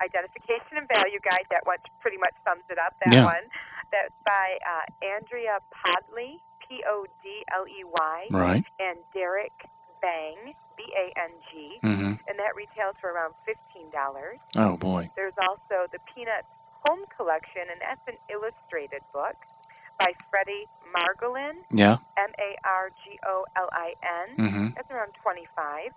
[0.00, 1.44] Identification and Value Guide.
[1.50, 2.94] That one pretty much sums it up.
[3.04, 3.24] That Yeah.
[3.24, 3.44] one.
[3.92, 8.64] That's by uh, Andrea Podley, P O D L E Y, Right.
[8.80, 9.54] and Derek
[10.02, 12.12] Bang, B A N G, mm-hmm.
[12.28, 14.38] and that retails for around fifteen dollars.
[14.56, 15.08] Oh boy.
[15.14, 16.50] There's also the Peanuts
[16.88, 19.36] Home Collection, and that's an illustrated book
[19.98, 21.98] by Freddie Margolin, Yeah.
[22.16, 24.28] M A R G O L I N.
[24.36, 25.92] hmm That's around 25.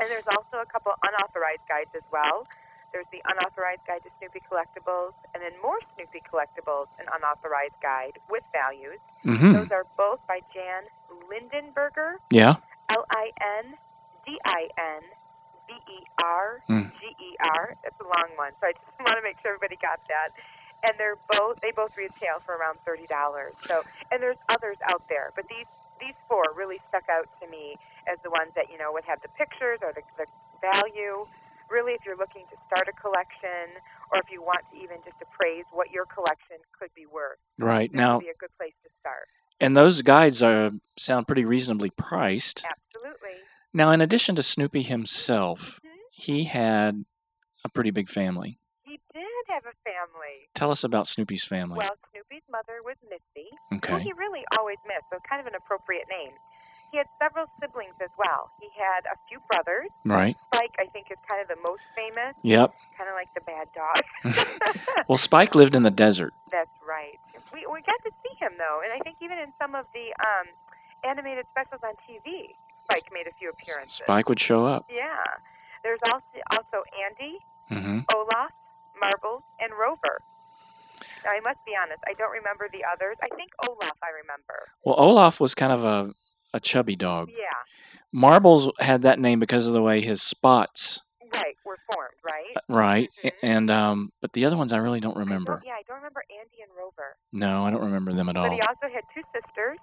[0.00, 2.46] And there's also a couple unauthorized guides as well.
[2.92, 8.18] There's the unauthorized guide to Snoopy collectibles, and then more Snoopy collectibles, an unauthorized guide
[8.28, 9.00] with values.
[9.24, 10.84] hmm Those are both by Jan
[11.30, 12.56] Lindenberger, Yeah.
[12.90, 13.30] L I
[13.64, 13.74] N
[14.26, 15.02] D I N
[15.68, 16.60] B E R.
[16.68, 17.76] G E R.
[17.82, 20.36] That's a long one, so I just want to make sure everybody got that.
[20.84, 23.54] And they're both they both retail for around thirty dollars.
[23.68, 25.66] So and there's others out there, but these
[26.00, 27.76] these four really stuck out to me
[28.10, 30.26] as the ones that you know would have the pictures or the, the
[30.60, 31.26] value.
[31.70, 33.80] Really, if you're looking to start a collection,
[34.12, 37.90] or if you want to even just appraise what your collection could be worth, Right.
[37.94, 39.24] Now, would be a good place to start.
[39.58, 42.66] and those guides are sound pretty reasonably priced.
[42.66, 43.38] Absolutely.
[43.72, 45.90] Now, in addition to Snoopy himself, Mhm.
[46.10, 47.04] he had
[47.64, 48.58] a pretty big family.
[49.52, 50.48] Have a family.
[50.54, 51.76] Tell us about Snoopy's family.
[51.76, 54.00] Well, Snoopy's mother was Missy, who okay.
[54.02, 56.32] he really always missed, so kind of an appropriate name.
[56.90, 58.48] He had several siblings as well.
[58.60, 59.88] He had a few brothers.
[60.04, 60.36] Right.
[60.52, 62.72] Spike, I think, is kind of the most famous, Yep.
[62.96, 64.00] kind of like the bad dog.
[65.08, 66.32] Well, Spike lived in the desert.
[66.50, 67.18] That's right.
[67.52, 70.14] We we got to see him though, and I think even in some of the
[70.24, 70.48] um,
[71.04, 72.56] animated specials on TV,
[72.88, 73.98] Spike made a few appearances.
[73.98, 74.86] Spike would show up.
[74.88, 75.20] Yeah.
[75.82, 77.38] There's also also Andy,
[77.70, 77.98] mm-hmm.
[78.14, 78.52] Olaf,
[79.02, 80.22] Marbles, and Rover.
[81.24, 83.16] Now, I must be honest, I don't remember the others.
[83.22, 84.70] I think Olaf I remember.
[84.84, 86.14] Well, Olaf was kind of a,
[86.54, 87.28] a chubby dog.
[87.30, 87.58] Yeah,
[88.12, 91.00] Marbles had that name because of the way his spots,
[91.34, 92.56] right, were formed, right?
[92.68, 93.10] right?
[93.24, 93.32] A- Mhm.
[93.42, 95.54] And um, but the other ones I really don't I remember.
[95.54, 97.16] don't- yeah, I don't remember Andy and Rover.
[97.32, 98.44] No, I don't remember them at all.
[98.48, 99.78] But he also had two sisters,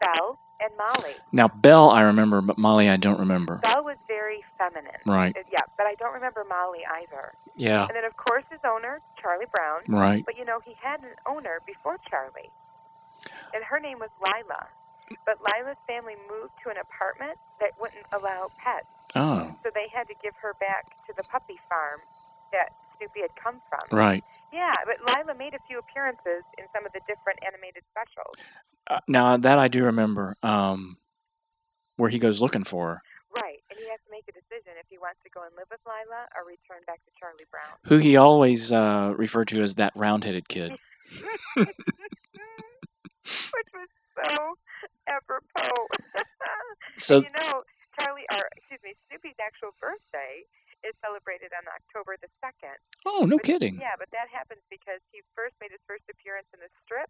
[0.00, 1.14] Belle and Molly.
[1.32, 3.56] Now Belle, I remember, but Molly, I don't remember.
[3.62, 5.00] Belle was very feminine.
[5.06, 5.36] Right?
[5.36, 7.32] Uh, Yeah, but I don't remember Molly either.
[7.56, 7.86] Yeah.
[7.86, 9.80] And then, of course, his owner, Charlie Brown.
[9.88, 10.24] Right.
[10.24, 12.50] But you know, he had an owner before Charlie,
[13.54, 14.66] and her name was Lila.
[15.26, 20.08] But Lila's family moved to an apartment that wouldn't allow pets, Oh, so they had
[20.08, 22.00] to give her back to the puppy farm
[22.52, 23.96] that Snoopy had come from.
[23.96, 24.24] right.
[24.54, 28.38] Yeah, but Lila made a few appearances in some of the different animated specials.
[28.88, 30.96] Uh, now that I do remember, um,
[31.96, 33.02] where he goes looking for her,
[33.42, 35.66] Right, and he has to make a decision if he wants to go and live
[35.68, 37.74] with Lila or return back to Charlie Brown.
[37.90, 40.70] who he always uh, referred to as that round-headed kid.
[41.58, 41.66] Which
[43.74, 43.90] was
[44.22, 44.54] so
[45.08, 45.86] apropos.
[46.96, 47.64] So you know,
[47.98, 50.46] Charlie, or excuse me, Snoopy's actual birthday
[50.84, 52.76] is celebrated on October the second.
[53.08, 53.80] Oh, no But- kidding.
[53.80, 57.08] Yeah, but that happens because he first made his first appearance in the strip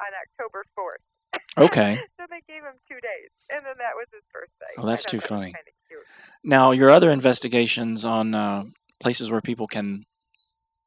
[0.00, 1.02] on October fourth.
[1.58, 1.96] Okay.
[2.20, 4.72] so they gave him two days, and then that was his birthday.
[4.76, 5.50] Oh, that's too funny.
[5.56, 6.04] Of cute.
[6.44, 8.64] Now, your other investigations on uh,
[9.00, 10.04] places where people can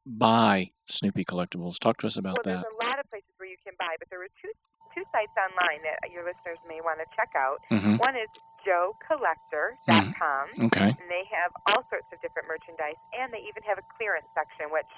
[0.05, 1.79] buy Snoopy collectibles.
[1.79, 2.61] Talk to us about well, that.
[2.61, 4.51] there's a lot of places where you can buy, but there were two
[4.95, 7.57] two sites online that your listeners may want to check out.
[7.69, 8.29] hmm One is
[8.65, 10.45] joecollector.com.
[10.71, 10.89] Okay.
[10.95, 14.71] And they have all sorts of different merchandise, and they even have a clearance section,
[14.71, 14.89] which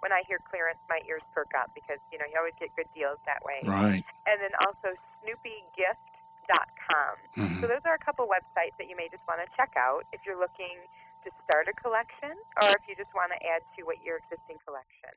[0.00, 2.88] when I hear clearance, my ears perk up because, you know, you always get good
[2.96, 3.60] deals that way.
[3.64, 4.04] Right.
[4.24, 7.12] And then also snoopygift.com.
[7.36, 10.08] hmm So those are a couple websites that you may just want to check out
[10.12, 10.80] if you're looking
[11.24, 12.32] to start a collection
[12.64, 15.12] or if you just want to add to what your existing collection.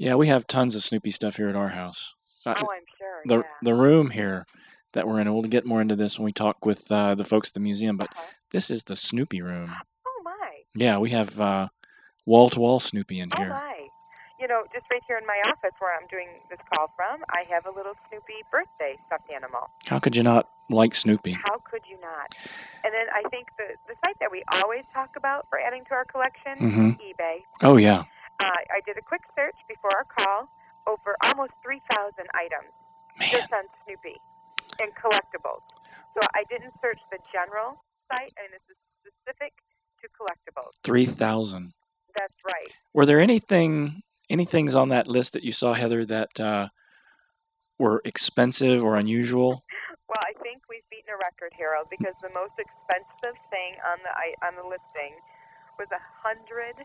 [0.00, 2.14] Yeah, we have tons of Snoopy stuff here at our house.
[2.44, 3.22] Uh, oh, I'm sure.
[3.24, 3.42] the yeah.
[3.62, 4.46] the room here
[4.92, 5.32] that we're in.
[5.32, 7.96] We'll get more into this when we talk with uh, the folks at the museum.
[7.96, 8.22] But Uh-huh.
[8.50, 9.72] this is the Snoopy room.
[10.06, 10.50] Oh, my.
[10.74, 11.38] Yeah, we have
[12.26, 13.46] wall to wall Snoopy in here.
[13.46, 13.88] Oh, my.
[14.40, 17.44] You know, just right here in my office where I'm doing this call from, I
[17.48, 19.70] have a little Snoopy birthday stuffed animal.
[19.86, 21.32] How could you not like Snoopy?
[21.46, 22.34] How could you not?
[22.82, 25.94] And then I think the the site that we always talk about for adding to
[25.94, 26.98] our collection, Mhm.
[26.98, 27.44] eBay.
[27.62, 28.02] Oh yeah.
[28.42, 30.48] Uh, I did a quick search before our call,
[30.88, 32.72] over almost 3,000 items
[33.20, 33.28] Man.
[33.30, 34.18] just on Snoopy
[34.82, 35.62] and collectibles.
[36.14, 37.80] So I didn't search the general
[38.10, 38.68] site, and it's
[39.00, 39.54] specific
[40.02, 40.72] to collectibles.
[40.82, 41.72] Three thousand.
[42.18, 42.68] That's right.
[42.92, 46.68] Were there anything, any things on that list that you saw, Heather, that uh,
[47.78, 49.64] were expensive or unusual?
[50.12, 54.12] Well, I think we've beaten a record, Harold, because the most expensive thing on the
[54.12, 55.16] I- on the listing
[55.80, 56.76] was a hundred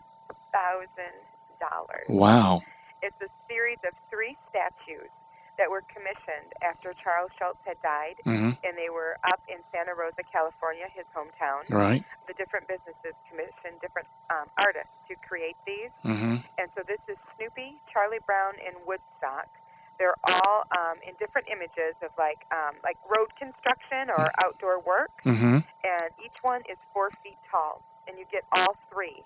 [0.56, 1.12] thousand
[1.60, 2.08] dollars.
[2.08, 2.64] Wow.
[3.04, 5.12] It's a series of three statues
[5.58, 9.94] that were commissioned after Charles Schulz had died, hmm and they were up in Santa
[9.94, 11.66] Rosa, California, his hometown.
[11.70, 12.04] Right.
[12.28, 16.42] The different businesses commissioned different um, artists to create these, mm-hmm.
[16.58, 19.50] and so this is Snoopy, Charlie Brown, and Woodstock.
[19.98, 25.12] They're all um, in different images of like um, like road construction or outdoor work,
[25.24, 29.24] hmm and each one is four feet tall, and you get all three.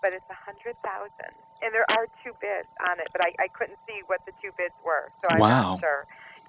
[0.00, 3.48] But it's a hundred thousand, and there are two bids on it, but I, I
[3.48, 5.72] couldn't see what the two bids were, so I'm Wow.
[5.74, 6.06] not sure.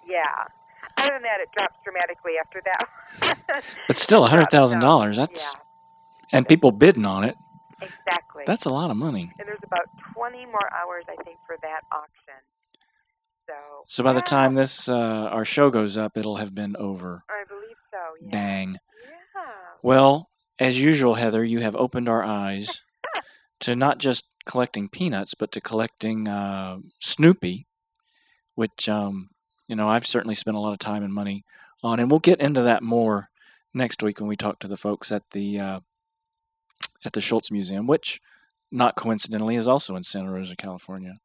[0.08, 0.24] Yeah.
[0.98, 3.64] Other than that, it drops dramatically after that.
[3.88, 5.18] But still, a hundred thousand dollars.
[5.18, 5.56] yeah, That's
[6.32, 7.36] and people bidding on it.
[7.82, 8.44] exactly.
[8.48, 9.32] That's a lot of money.
[9.38, 12.40] and there's about 20 more hours, I think, for that auction.
[13.48, 13.54] So.
[13.88, 14.96] So by the time this uh,
[15.32, 17.24] our show goes up, it'll have been over.
[17.30, 17.98] I believe so.
[18.24, 18.32] Yeah.
[18.32, 18.72] Dang.
[18.74, 19.42] Yeah.
[19.82, 22.82] Well, as usual, Heather, you have opened our eyes
[23.62, 27.68] to not just collecting peanuts, but to collecting uh, Snoopy,
[28.56, 29.30] which um,
[29.68, 31.44] you know I've certainly spent a lot of time and money
[31.84, 33.30] on, and we'll get into that more
[33.74, 35.80] next week when we talk to the folks at the uh,
[37.06, 38.20] at the Schulz Museum, which,
[38.72, 41.16] not coincidentally, is also in Santa Rosa, California.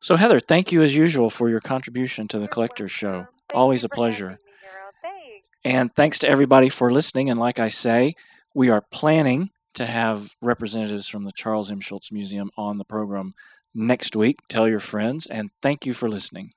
[0.00, 3.26] So, Heather, thank you as usual for your contribution to the Collector's Show.
[3.54, 4.30] Always a pleasure.
[4.30, 4.94] having me, Harold.
[5.00, 5.46] Thanks.
[5.64, 7.30] And thanks to everybody for listening.
[7.30, 8.14] And like I say,
[8.52, 11.80] we are planning to have representatives from the Charles M.
[11.80, 13.34] Schulz Museum on the program
[13.74, 14.38] next week.
[14.48, 16.52] Tell your friends, and thank you for listening.